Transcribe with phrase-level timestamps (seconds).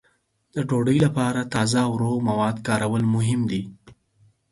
[0.53, 3.61] د ډوډۍ لپاره تازه او روغ مواد کارول مهم دي.